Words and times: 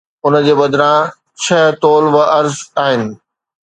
ان 0.25 0.35
جي 0.45 0.53
بدران، 0.59 1.01
ڇهه 1.43 1.63
طول 1.81 2.03
و 2.13 2.15
عرض 2.35 2.57
آهن 2.85 3.01